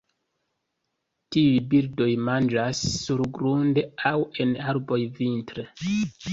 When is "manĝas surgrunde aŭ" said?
2.31-4.17